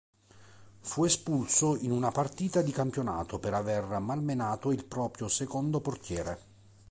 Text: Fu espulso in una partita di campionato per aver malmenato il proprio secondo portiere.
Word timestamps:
Fu 0.79 1.03
espulso 1.05 1.75
in 1.75 1.91
una 1.91 2.09
partita 2.09 2.63
di 2.63 2.71
campionato 2.71 3.37
per 3.37 3.53
aver 3.53 3.85
malmenato 3.99 4.71
il 4.71 4.83
proprio 4.83 5.27
secondo 5.27 5.79
portiere. 5.79 6.39